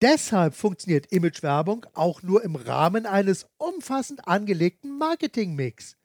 Deshalb 0.00 0.54
funktioniert 0.54 1.12
Imagewerbung 1.12 1.84
auch 1.92 2.22
nur 2.22 2.42
im 2.42 2.56
Rahmen 2.56 3.04
eines 3.04 3.46
umfassend 3.58 4.26
angelegten 4.26 4.96
Marketingmix. 4.96 5.96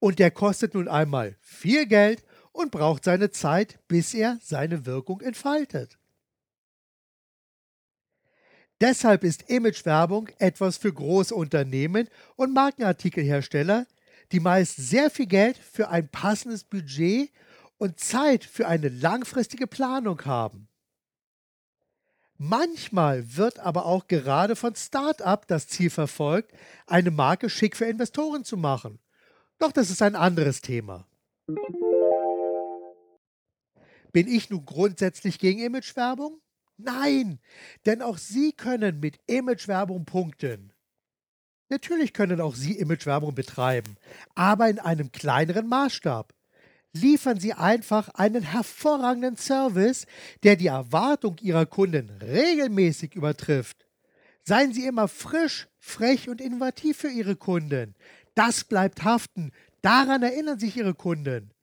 Und 0.00 0.18
der 0.18 0.32
kostet 0.32 0.74
nun 0.74 0.88
einmal 0.88 1.36
viel 1.40 1.86
Geld 1.86 2.24
und 2.50 2.72
braucht 2.72 3.04
seine 3.04 3.30
Zeit, 3.30 3.78
bis 3.86 4.12
er 4.12 4.38
seine 4.42 4.86
Wirkung 4.86 5.20
entfaltet. 5.20 5.98
Deshalb 8.80 9.24
ist 9.24 9.48
Imagewerbung 9.48 10.28
etwas 10.38 10.76
für 10.76 10.92
große 10.92 11.34
Unternehmen 11.34 12.08
und 12.36 12.52
Markenartikelhersteller, 12.52 13.86
die 14.32 14.40
meist 14.40 14.76
sehr 14.76 15.10
viel 15.10 15.26
Geld 15.26 15.56
für 15.56 15.88
ein 15.88 16.08
passendes 16.08 16.64
Budget 16.64 17.30
und 17.78 18.00
Zeit 18.00 18.44
für 18.44 18.66
eine 18.66 18.88
langfristige 18.88 19.66
Planung 19.66 20.24
haben. 20.24 20.68
Manchmal 22.36 23.36
wird 23.36 23.60
aber 23.60 23.86
auch 23.86 24.08
gerade 24.08 24.56
von 24.56 24.74
Start-up 24.74 25.46
das 25.46 25.68
Ziel 25.68 25.88
verfolgt, 25.88 26.52
eine 26.86 27.12
Marke 27.12 27.48
schick 27.48 27.76
für 27.76 27.84
Investoren 27.84 28.44
zu 28.44 28.56
machen. 28.56 28.98
Doch 29.58 29.70
das 29.70 29.88
ist 29.88 30.02
ein 30.02 30.16
anderes 30.16 30.60
Thema. 30.60 31.06
Bin 34.12 34.28
ich 34.28 34.50
nun 34.50 34.64
grundsätzlich 34.64 35.38
gegen 35.38 35.60
Imagewerbung? 35.60 36.40
Nein, 36.76 37.38
denn 37.86 38.02
auch 38.02 38.18
Sie 38.18 38.52
können 38.52 39.00
mit 39.00 39.18
Imagewerbung 39.26 40.04
punkten. 40.04 40.72
Natürlich 41.68 42.12
können 42.12 42.40
auch 42.40 42.54
Sie 42.54 42.78
Imagewerbung 42.78 43.34
betreiben, 43.34 43.96
aber 44.34 44.68
in 44.68 44.78
einem 44.78 45.12
kleineren 45.12 45.68
Maßstab. 45.68 46.34
Liefern 46.92 47.40
Sie 47.40 47.52
einfach 47.52 48.08
einen 48.10 48.42
hervorragenden 48.42 49.36
Service, 49.36 50.06
der 50.42 50.56
die 50.56 50.68
Erwartung 50.68 51.36
Ihrer 51.40 51.66
Kunden 51.66 52.10
regelmäßig 52.22 53.14
übertrifft. 53.14 53.86
Seien 54.42 54.72
Sie 54.72 54.86
immer 54.86 55.08
frisch, 55.08 55.68
frech 55.78 56.28
und 56.28 56.40
innovativ 56.40 56.98
für 56.98 57.08
Ihre 57.08 57.34
Kunden. 57.34 57.94
Das 58.34 58.64
bleibt 58.64 59.02
haften. 59.02 59.50
Daran 59.82 60.22
erinnern 60.22 60.58
sich 60.58 60.76
Ihre 60.76 60.94
Kunden 60.94 61.54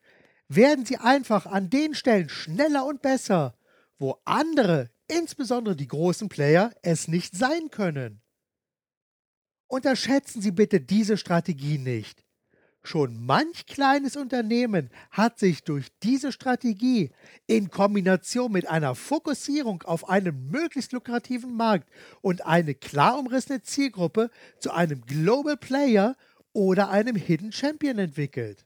werden 0.56 0.86
sie 0.86 0.98
einfach 0.98 1.46
an 1.46 1.70
den 1.70 1.96
Stellen 1.96 2.30
schneller 2.30 2.86
und 2.86 3.02
besser, 3.02 3.56
wo 4.00 4.18
andere, 4.26 4.90
insbesondere 5.12 5.76
die 5.76 5.88
großen 5.88 6.30
Player, 6.30 6.72
es 6.82 7.08
nicht 7.08 7.36
sein 7.36 7.70
können. 7.70 8.22
Unterschätzen 9.68 10.42
Sie 10.42 10.52
bitte 10.52 10.82
diese 10.82 11.18
Strategie 11.18 11.78
nicht. 11.78 12.26
Schon 12.84 13.24
manch 13.24 13.68
kleines 13.68 14.16
Unternehmen 14.16 14.90
hat 15.12 15.38
sich 15.38 15.64
durch 15.64 15.88
diese 16.02 16.32
Strategie 16.32 17.12
in 17.46 17.70
Kombination 17.70 18.52
mit 18.52 18.68
einer 18.68 18.96
Fokussierung 18.96 19.84
auf 19.84 20.10
einen 20.10 20.50
möglichst 20.50 20.92
lukrativen 20.92 21.56
Markt 21.56 21.88
und 22.22 22.46
eine 22.46 22.74
klar 22.74 23.20
umrissene 23.20 23.62
Zielgruppe 23.62 24.32
zu 24.60 24.72
einem 24.72 25.02
Global 25.02 25.58
Player 25.58 26.16
oder 26.54 26.90
einem 26.90 27.16
Hidden 27.16 27.52
Champion 27.52 28.00
entwickelt. 28.00 28.66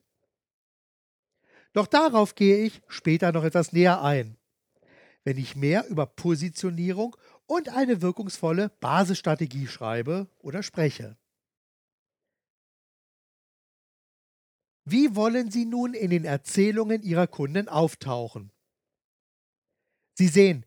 Doch 1.73 1.87
darauf 1.87 2.35
gehe 2.35 2.63
ich 2.63 2.81
später 2.87 3.33
noch 3.33 3.43
etwas 3.43 3.73
näher 3.73 4.01
ein, 4.01 4.37
wenn 5.25 5.37
ich 5.37 5.55
mehr 5.55 5.87
über 5.89 6.05
Positionierung 6.05 7.17
und 7.47 7.69
eine 7.69 8.01
wirkungsvolle 8.01 8.69
Basisstrategie 8.79 9.67
schreibe 9.67 10.27
oder 10.39 10.63
spreche. 10.63 11.17
Wie 14.85 15.15
wollen 15.15 15.49
Sie 15.49 15.65
nun 15.65 15.95
in 15.95 16.11
den 16.11 16.25
Erzählungen 16.25 17.01
Ihrer 17.01 17.25
Kunden 17.25 17.67
auftauchen? 17.67 18.51
Sie 20.13 20.27
sehen, 20.27 20.63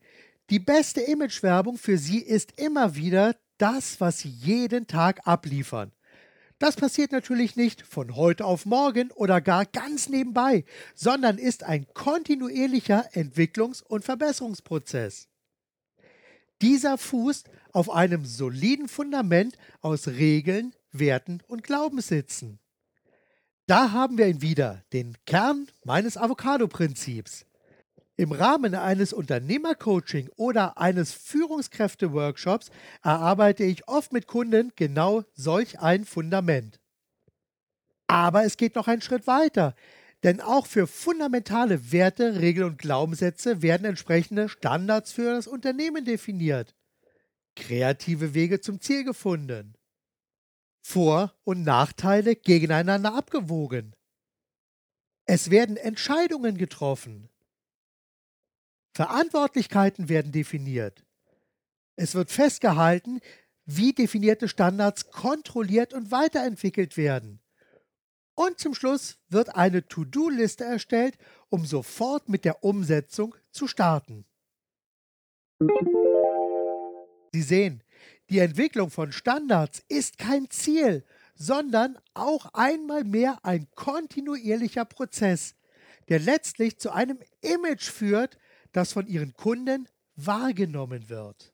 die 0.50 0.58
beste 0.58 1.00
Imagewerbung 1.00 1.78
für 1.78 1.96
Sie 1.96 2.18
ist 2.18 2.60
immer 2.60 2.96
wieder 2.96 3.36
das, 3.58 4.00
was 4.00 4.18
Sie 4.20 4.28
jeden 4.28 4.88
Tag 4.88 5.26
abliefern. 5.26 5.92
Das 6.58 6.74
passiert 6.74 7.12
natürlich 7.12 7.54
nicht 7.54 7.82
von 7.82 8.16
heute 8.16 8.44
auf 8.44 8.66
morgen 8.66 9.12
oder 9.12 9.40
gar 9.40 9.64
ganz 9.64 10.08
nebenbei, 10.08 10.64
sondern 10.94 11.38
ist 11.38 11.62
ein 11.62 11.86
kontinuierlicher 11.94 13.12
Entwicklungs- 13.14 13.82
und 13.82 14.04
Verbesserungsprozess. 14.04 15.28
Dieser 16.60 16.98
fußt 16.98 17.48
auf 17.72 17.90
einem 17.90 18.24
soliden 18.24 18.88
Fundament 18.88 19.56
aus 19.80 20.08
Regeln, 20.08 20.74
Werten 20.90 21.40
und 21.46 21.62
Glaubenssätzen. 21.62 22.58
Da 23.66 23.92
haben 23.92 24.18
wir 24.18 24.26
ihn 24.26 24.42
wieder, 24.42 24.82
den 24.92 25.16
Kern 25.26 25.68
meines 25.84 26.16
Avocado-Prinzips. 26.16 27.44
Im 28.18 28.32
Rahmen 28.32 28.74
eines 28.74 29.12
Unternehmercoaching 29.12 30.28
oder 30.34 30.76
eines 30.76 31.12
Führungskräfte-Workshops 31.12 32.72
erarbeite 33.04 33.62
ich 33.62 33.86
oft 33.86 34.12
mit 34.12 34.26
Kunden 34.26 34.72
genau 34.74 35.22
solch 35.34 35.78
ein 35.78 36.04
Fundament. 36.04 36.80
Aber 38.08 38.42
es 38.42 38.56
geht 38.56 38.74
noch 38.74 38.88
einen 38.88 39.02
Schritt 39.02 39.28
weiter, 39.28 39.76
denn 40.24 40.40
auch 40.40 40.66
für 40.66 40.88
fundamentale 40.88 41.92
Werte, 41.92 42.40
Regeln 42.40 42.70
und 42.70 42.78
Glaubenssätze 42.78 43.62
werden 43.62 43.84
entsprechende 43.84 44.48
Standards 44.48 45.12
für 45.12 45.34
das 45.34 45.46
Unternehmen 45.46 46.04
definiert. 46.04 46.74
Kreative 47.54 48.34
Wege 48.34 48.60
zum 48.60 48.80
Ziel 48.80 49.04
gefunden. 49.04 49.76
Vor- 50.80 51.36
und 51.44 51.62
Nachteile 51.62 52.34
gegeneinander 52.34 53.14
abgewogen. 53.14 53.94
Es 55.24 55.50
werden 55.50 55.76
Entscheidungen 55.76 56.58
getroffen. 56.58 57.28
Verantwortlichkeiten 58.98 60.08
werden 60.08 60.32
definiert. 60.32 61.04
Es 61.94 62.16
wird 62.16 62.32
festgehalten, 62.32 63.20
wie 63.64 63.92
definierte 63.92 64.48
Standards 64.48 65.12
kontrolliert 65.12 65.94
und 65.94 66.10
weiterentwickelt 66.10 66.96
werden. 66.96 67.38
Und 68.34 68.58
zum 68.58 68.74
Schluss 68.74 69.20
wird 69.28 69.54
eine 69.54 69.86
To-Do-Liste 69.86 70.64
erstellt, 70.64 71.16
um 71.48 71.64
sofort 71.64 72.28
mit 72.28 72.44
der 72.44 72.64
Umsetzung 72.64 73.36
zu 73.52 73.68
starten. 73.68 74.24
Sie 77.32 77.42
sehen, 77.42 77.84
die 78.30 78.40
Entwicklung 78.40 78.90
von 78.90 79.12
Standards 79.12 79.80
ist 79.88 80.18
kein 80.18 80.50
Ziel, 80.50 81.04
sondern 81.36 81.96
auch 82.14 82.46
einmal 82.52 83.04
mehr 83.04 83.38
ein 83.44 83.68
kontinuierlicher 83.76 84.86
Prozess, 84.86 85.54
der 86.08 86.18
letztlich 86.18 86.80
zu 86.80 86.90
einem 86.90 87.20
Image 87.42 87.88
führt, 87.88 88.38
das 88.72 88.92
von 88.92 89.06
ihren 89.06 89.34
Kunden 89.34 89.88
wahrgenommen 90.16 91.08
wird. 91.08 91.52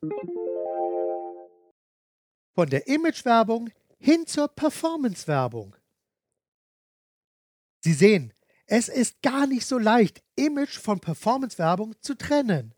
Von 2.54 2.70
der 2.70 2.86
Imagewerbung 2.86 3.70
hin 3.98 4.26
zur 4.26 4.48
Performance-Werbung. 4.48 5.76
Sie 7.80 7.92
sehen, 7.92 8.32
es 8.66 8.88
ist 8.88 9.20
gar 9.22 9.46
nicht 9.46 9.66
so 9.66 9.78
leicht, 9.78 10.22
Image 10.36 10.78
von 10.78 11.00
Performance-Werbung 11.00 11.94
zu 12.00 12.14
trennen. 12.14 12.74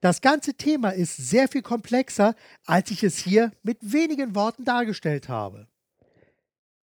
Das 0.00 0.20
ganze 0.20 0.54
Thema 0.54 0.90
ist 0.90 1.16
sehr 1.16 1.48
viel 1.48 1.62
komplexer, 1.62 2.34
als 2.66 2.90
ich 2.90 3.04
es 3.04 3.18
hier 3.18 3.52
mit 3.62 3.78
wenigen 3.80 4.34
Worten 4.34 4.64
dargestellt 4.64 5.28
habe. 5.28 5.68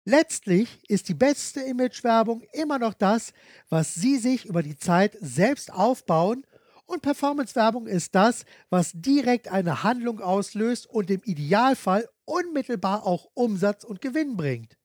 Letztlich 0.05 0.79
ist 0.89 1.09
die 1.09 1.13
beste 1.13 1.61
Imagewerbung 1.61 2.41
immer 2.53 2.79
noch 2.79 2.95
das, 2.95 3.33
was 3.69 3.93
Sie 3.93 4.17
sich 4.17 4.45
über 4.45 4.63
die 4.63 4.77
Zeit 4.77 5.15
selbst 5.21 5.71
aufbauen 5.71 6.45
und 6.85 7.01
Performance-Werbung 7.01 7.87
ist 7.87 8.15
das, 8.15 8.45
was 8.69 8.91
direkt 8.93 9.47
eine 9.47 9.83
Handlung 9.83 10.19
auslöst 10.19 10.87
und 10.87 11.09
im 11.09 11.21
Idealfall 11.23 12.07
unmittelbar 12.25 13.05
auch 13.05 13.29
Umsatz 13.33 13.83
und 13.83 14.01
Gewinn 14.01 14.37
bringt. 14.37 14.77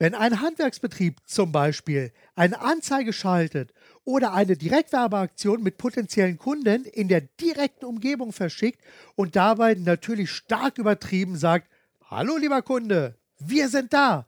Wenn 0.00 0.14
ein 0.14 0.40
Handwerksbetrieb 0.40 1.18
zum 1.26 1.50
Beispiel 1.50 2.12
eine 2.36 2.60
Anzeige 2.60 3.12
schaltet 3.12 3.72
oder 4.04 4.32
eine 4.32 4.56
Direktwerbeaktion 4.56 5.60
mit 5.60 5.76
potenziellen 5.76 6.38
Kunden 6.38 6.84
in 6.84 7.08
der 7.08 7.22
direkten 7.22 7.84
Umgebung 7.84 8.32
verschickt 8.32 8.80
und 9.16 9.34
dabei 9.34 9.74
natürlich 9.74 10.30
stark 10.30 10.78
übertrieben 10.78 11.36
sagt, 11.36 11.68
Hallo 12.06 12.36
lieber 12.36 12.62
Kunde, 12.62 13.18
wir 13.38 13.68
sind 13.68 13.92
da, 13.92 14.24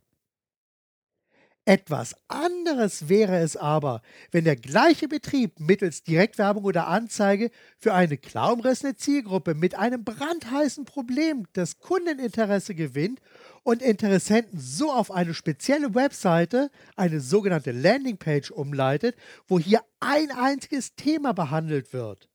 Etwas 1.66 2.14
anderes 2.28 3.08
wäre 3.08 3.38
es 3.38 3.56
aber, 3.56 4.02
wenn 4.30 4.44
der 4.44 4.56
gleiche 4.56 5.08
Betrieb 5.08 5.60
mittels 5.60 6.02
Direktwerbung 6.02 6.64
oder 6.64 6.88
Anzeige 6.88 7.50
für 7.78 7.94
eine 7.94 8.18
klar 8.18 8.52
umrissene 8.52 8.96
Zielgruppe 8.96 9.54
mit 9.54 9.74
einem 9.74 10.04
brandheißen 10.04 10.84
Problem 10.84 11.46
das 11.54 11.78
Kundeninteresse 11.78 12.74
gewinnt 12.74 13.20
und 13.62 13.80
Interessenten 13.80 14.60
so 14.60 14.92
auf 14.92 15.10
eine 15.10 15.32
spezielle 15.32 15.94
Webseite, 15.94 16.70
eine 16.96 17.20
sogenannte 17.20 17.72
Landingpage 17.72 18.50
umleitet, 18.50 19.16
wo 19.48 19.58
hier 19.58 19.80
ein 20.00 20.32
einziges 20.32 20.94
Thema 20.96 21.32
behandelt 21.32 21.94
wird. 21.94 22.28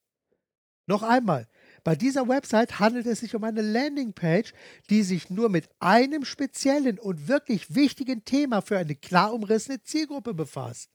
Noch 0.88 1.04
einmal, 1.04 1.48
bei 1.84 1.96
dieser 1.96 2.28
Website 2.28 2.80
handelt 2.80 3.06
es 3.06 3.20
sich 3.22 3.36
um 3.36 3.44
eine 3.44 3.62
Landingpage, 3.62 4.54
die 4.90 5.04
sich 5.04 5.30
nur 5.30 5.50
mit 5.50 5.70
einem 5.80 6.26
speziellen 6.26 7.00
und 7.00 7.28
wirklich 7.28 7.76
wichtigen 7.76 8.26
Thema 8.26 8.62
für 8.62 8.78
eine 8.78 8.96
klar 8.96 9.34
umrissene 9.34 9.82
Zielgruppe 9.82 10.34
befasst. 10.34 10.90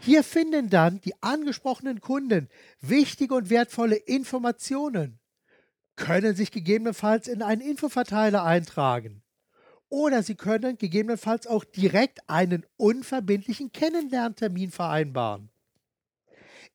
Hier 0.00 0.22
finden 0.22 0.70
dann 0.70 1.00
die 1.00 1.14
angesprochenen 1.22 2.00
Kunden 2.00 2.48
wichtige 2.80 3.34
und 3.34 3.50
wertvolle 3.50 3.96
Informationen, 3.96 5.18
können 5.96 6.36
sich 6.36 6.52
gegebenenfalls 6.52 7.26
in 7.26 7.42
einen 7.42 7.62
Infoverteiler 7.62 8.44
eintragen 8.44 9.22
oder 9.88 10.22
Sie 10.22 10.34
können 10.34 10.78
gegebenenfalls 10.78 11.46
auch 11.46 11.64
direkt 11.64 12.28
einen 12.28 12.66
unverbindlichen 12.76 13.72
Kennenlerntermin 13.72 14.70
vereinbaren. 14.70 15.50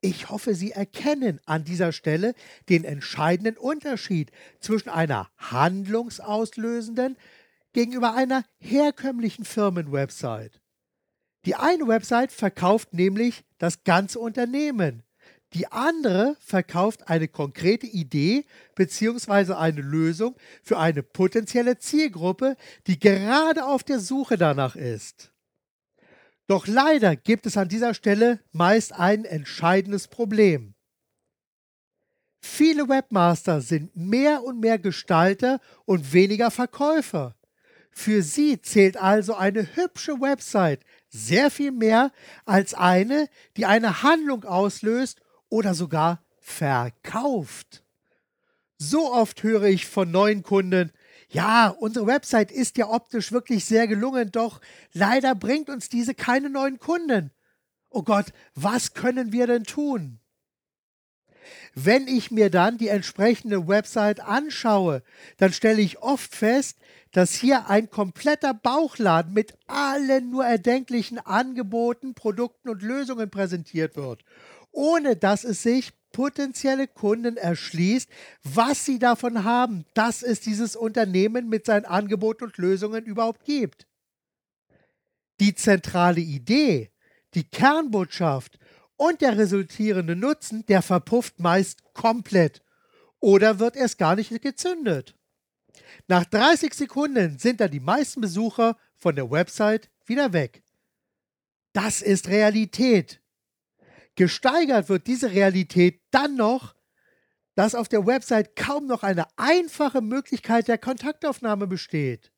Ich 0.05 0.29
hoffe, 0.29 0.53
Sie 0.53 0.71
erkennen 0.71 1.39
an 1.45 1.63
dieser 1.63 1.93
Stelle 1.93 2.35
den 2.67 2.83
entscheidenden 2.83 3.55
Unterschied 3.55 4.33
zwischen 4.59 4.89
einer 4.89 5.29
handlungsauslösenden 5.37 7.15
gegenüber 7.71 8.13
einer 8.13 8.43
herkömmlichen 8.59 9.45
Firmenwebsite. 9.45 10.59
Die 11.45 11.55
eine 11.55 11.87
Website 11.87 12.33
verkauft 12.33 12.93
nämlich 12.93 13.45
das 13.59 13.85
ganze 13.85 14.19
Unternehmen. 14.19 15.03
Die 15.53 15.67
andere 15.71 16.35
verkauft 16.41 17.07
eine 17.07 17.29
konkrete 17.29 17.87
Idee 17.87 18.43
bzw. 18.75 19.53
eine 19.53 19.79
Lösung 19.79 20.35
für 20.63 20.79
eine 20.79 21.01
potenzielle 21.01 21.77
Zielgruppe, 21.77 22.57
die 22.87 22.99
gerade 22.99 23.65
auf 23.65 23.85
der 23.85 23.99
Suche 23.99 24.37
danach 24.37 24.75
ist. 24.75 25.32
Doch 26.47 26.67
leider 26.67 27.15
gibt 27.15 27.45
es 27.45 27.57
an 27.57 27.69
dieser 27.69 27.93
Stelle 27.93 28.39
meist 28.51 28.93
ein 28.93 29.25
entscheidendes 29.25 30.07
Problem. 30.07 30.75
Viele 32.41 32.89
Webmaster 32.89 33.61
sind 33.61 33.95
mehr 33.95 34.43
und 34.43 34.59
mehr 34.59 34.77
Gestalter 34.77 35.61
und 35.85 36.11
weniger 36.11 36.51
Verkäufer. 36.51 37.35
Für 37.91 38.21
sie 38.21 38.61
zählt 38.61 38.97
also 38.97 39.35
eine 39.35 39.75
hübsche 39.75 40.19
Website 40.19 40.81
sehr 41.09 41.49
viel 41.49 41.71
mehr 41.71 42.11
als 42.45 42.73
eine, 42.73 43.29
die 43.55 43.65
eine 43.65 44.03
Handlung 44.03 44.43
auslöst 44.43 45.21
oder 45.47 45.73
sogar 45.73 46.23
verkauft. 46.39 47.82
So 48.85 49.13
oft 49.13 49.43
höre 49.43 49.63
ich 49.63 49.85
von 49.85 50.11
neuen 50.11 50.43
Kunden, 50.43 50.91
ja, 51.29 51.69
unsere 51.69 52.05
Website 52.05 52.51
ist 52.51 52.77
ja 52.77 52.89
optisch 52.89 53.31
wirklich 53.31 53.63
sehr 53.63 53.87
gelungen, 53.87 54.31
doch 54.31 54.59
leider 54.91 55.35
bringt 55.35 55.69
uns 55.69 55.87
diese 55.87 56.13
keine 56.13 56.49
neuen 56.49 56.79
Kunden. 56.79 57.31
Oh 57.89 58.03
Gott, 58.03 58.25
was 58.55 58.93
können 58.93 59.31
wir 59.31 59.47
denn 59.47 59.63
tun? 59.63 60.19
Wenn 61.73 62.09
ich 62.09 62.29
mir 62.29 62.49
dann 62.49 62.77
die 62.77 62.89
entsprechende 62.89 63.69
Website 63.69 64.19
anschaue, 64.19 65.01
dann 65.37 65.53
stelle 65.53 65.81
ich 65.81 65.99
oft 65.99 66.35
fest, 66.35 66.77
dass 67.11 67.33
hier 67.33 67.69
ein 67.69 67.89
kompletter 67.89 68.53
Bauchladen 68.53 69.33
mit 69.33 69.57
allen 69.67 70.29
nur 70.29 70.45
erdenklichen 70.45 71.19
Angeboten, 71.19 72.15
Produkten 72.15 72.67
und 72.67 72.81
Lösungen 72.81 73.29
präsentiert 73.29 73.95
wird, 73.95 74.25
ohne 74.71 75.15
dass 75.15 75.45
es 75.45 75.63
sich 75.63 75.93
potenzielle 76.13 76.87
Kunden 76.87 77.35
erschließt, 77.35 78.09
was 78.43 78.85
sie 78.85 78.99
davon 78.99 79.43
haben, 79.43 79.83
dass 79.93 80.23
es 80.23 80.39
dieses 80.39 80.77
Unternehmen 80.77 81.49
mit 81.49 81.65
seinen 81.65 81.83
Angeboten 81.83 82.45
und 82.45 82.57
Lösungen 82.57 83.03
überhaupt 83.03 83.43
gibt. 83.43 83.85
Die 85.41 85.53
zentrale 85.55 86.21
Idee, 86.21 86.91
die 87.33 87.43
Kernbotschaft 87.43 88.57
und 88.95 89.19
der 89.19 89.37
resultierende 89.37 90.15
Nutzen, 90.15 90.65
der 90.67 90.81
verpufft 90.81 91.39
meist 91.41 91.83
komplett 91.93 92.61
oder 93.19 93.59
wird 93.59 93.75
erst 93.75 93.97
gar 93.97 94.15
nicht 94.15 94.29
gezündet. 94.41 95.15
Nach 96.07 96.25
30 96.25 96.73
Sekunden 96.73 97.39
sind 97.39 97.59
dann 97.59 97.71
die 97.71 97.79
meisten 97.79 98.21
Besucher 98.21 98.77
von 98.95 99.15
der 99.15 99.29
Website 99.31 99.89
wieder 100.05 100.31
weg. 100.33 100.63
Das 101.73 102.01
ist 102.01 102.27
Realität. 102.27 103.22
Gesteigert 104.15 104.89
wird 104.89 105.07
diese 105.07 105.31
Realität 105.31 106.01
dann 106.11 106.35
noch, 106.35 106.75
dass 107.55 107.75
auf 107.75 107.87
der 107.87 108.05
Website 108.05 108.55
kaum 108.55 108.87
noch 108.87 109.03
eine 109.03 109.25
einfache 109.37 110.01
Möglichkeit 110.01 110.67
der 110.67 110.77
Kontaktaufnahme 110.77 111.67
besteht. 111.67 112.31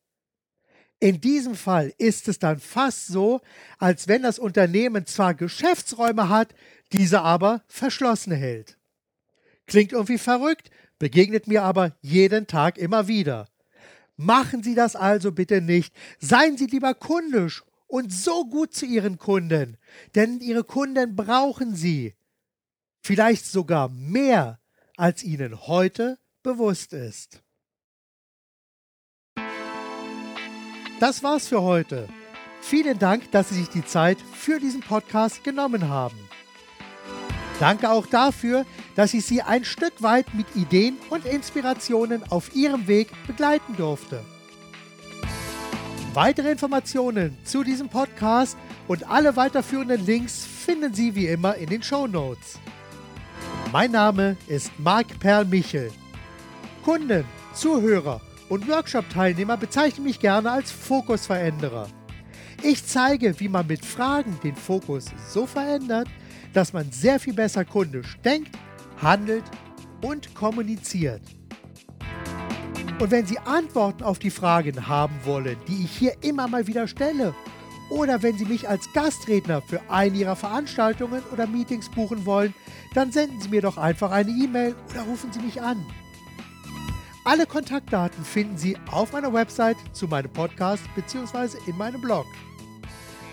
In 1.00 1.20
diesem 1.20 1.56
Fall 1.56 1.94
ist 1.98 2.28
es 2.28 2.40
dann 2.40 2.60
fast 2.60 3.08
so, 3.08 3.42
als 3.78 4.08
wenn 4.08 4.24
das 4.24 4.40
Unternehmen 4.40 5.06
zwar 5.06 5.34
Geschäftsräume 5.34 6.30
hat, 6.30 6.56
diese 6.94 7.22
aber 7.22 7.64
verschlossen 7.68 8.32
hält. 8.32 8.78
Klingt 9.68 9.92
irgendwie 9.92 10.18
verrückt, 10.18 10.70
begegnet 11.00 11.48
mir 11.48 11.64
aber 11.64 11.96
jeden 12.02 12.48
Tag 12.48 12.78
immer 12.78 13.08
wieder. 13.08 13.48
Machen 14.16 14.64
Sie 14.64 14.76
das 14.76 14.96
also 14.96 15.32
bitte 15.32 15.60
nicht. 15.60 15.94
Seien 16.20 16.58
Sie 16.58 16.68
lieber 16.68 16.94
kundisch 16.94 17.64
und 17.96 18.12
so 18.12 18.44
gut 18.44 18.74
zu 18.74 18.86
Ihren 18.86 19.18
Kunden, 19.18 19.78
denn 20.16 20.42
Ihre 20.42 20.66
Kunden 20.66 21.16
brauchen 21.16 21.76
Sie. 21.76 22.14
Vielleicht 23.02 23.46
sogar 23.46 23.88
mehr, 23.88 24.60
als 24.98 25.24
Ihnen 25.24 25.66
heute 25.68 26.20
bewusst 26.44 26.92
ist. 26.92 27.42
Das 31.00 31.24
war's 31.24 31.48
für 31.48 31.62
heute. 31.62 32.10
Vielen 32.60 33.00
Dank, 33.00 33.32
dass 33.32 33.48
Sie 33.48 33.56
sich 33.56 33.70
die 33.70 33.86
Zeit 33.86 34.18
für 34.20 34.60
diesen 34.60 34.82
Podcast 34.82 35.46
genommen 35.46 35.88
haben. 35.88 36.20
Danke 37.62 37.90
auch 37.90 38.08
dafür, 38.08 38.66
dass 38.98 39.14
ich 39.14 39.26
Sie 39.26 39.42
ein 39.42 39.64
Stück 39.64 40.02
weit 40.02 40.34
mit 40.34 40.54
Ideen 40.58 40.98
und 41.10 41.26
Inspirationen 41.26 42.30
auf 42.30 42.54
Ihrem 42.54 42.90
Weg 42.90 43.14
begleiten 43.26 43.78
durfte. 43.78 44.26
Weitere 46.16 46.52
Informationen 46.52 47.38
zu 47.44 47.62
diesem 47.62 47.90
Podcast 47.90 48.58
und 48.88 49.06
alle 49.06 49.36
weiterführenden 49.36 50.06
Links 50.06 50.46
finden 50.46 50.94
Sie 50.94 51.14
wie 51.14 51.28
immer 51.28 51.56
in 51.56 51.68
den 51.68 51.84
Show 51.84 52.08
Notes. 52.08 52.58
Mein 53.74 53.92
Name 53.92 54.38
ist 54.48 54.72
Marc 54.80 55.20
Perl 55.20 55.44
Michel. 55.44 55.92
Kunden, 56.86 57.26
Zuhörer 57.54 58.22
und 58.48 58.66
Workshop-Teilnehmer 58.66 59.58
bezeichnen 59.58 60.06
mich 60.06 60.22
gerne 60.22 60.52
als 60.52 60.72
Fokusveränderer. 60.72 61.90
Ich 62.64 62.86
zeige, 62.86 63.38
wie 63.42 63.50
man 63.50 63.68
mit 63.68 63.84
Fragen 63.84 64.40
den 64.42 64.56
Fokus 64.56 65.08
so 65.28 65.46
verändert, 65.46 66.08
dass 66.54 66.72
man 66.72 66.94
sehr 66.94 67.20
viel 67.20 67.34
besser 67.34 67.66
kundisch 67.66 68.18
denkt, 68.24 68.58
handelt 69.02 69.44
und 70.02 70.34
kommuniziert. 70.34 71.24
Und 72.98 73.12
wenn 73.12 73.26
Sie 73.26 73.38
Antworten 73.40 74.04
auf 74.04 74.20
die 74.20 74.30
Fragen 74.30 74.88
haben 74.88 75.16
wollen, 75.26 75.58
die 75.68 75.84
ich 75.84 75.92
hier 75.92 76.14
immer 76.22 76.48
mal 76.48 76.66
wieder 76.68 76.88
stelle, 76.88 77.36
oder 77.90 78.24
wenn 78.24 78.38
Sie 78.38 78.46
mich 78.46 78.70
als 78.70 78.92
Gastredner 78.94 79.62
für 79.62 79.82
eine 79.90 80.16
Ihrer 80.16 80.36
Veranstaltungen 80.36 81.22
oder 81.32 81.46
Meetings 81.46 81.90
buchen 81.90 82.26
wollen, 82.26 82.54
dann 82.94 83.12
senden 83.12 83.42
Sie 83.42 83.50
mir 83.50 83.62
doch 83.62 83.78
einfach 83.78 84.12
eine 84.12 84.32
E-Mail 84.32 84.76
oder 84.90 85.04
rufen 85.04 85.32
Sie 85.32 85.40
mich 85.40 85.62
an. 85.62 85.86
Alle 87.26 87.46
Kontaktdaten 87.46 88.24
finden 88.24 88.58
Sie 88.58 88.78
auf 88.90 89.12
meiner 89.12 89.34
Website 89.34 89.78
zu 89.92 90.08
meinem 90.08 90.32
Podcast 90.32 90.84
bzw. 90.96 91.58
in 91.68 91.78
meinem 91.78 92.00
Blog. 92.00 92.26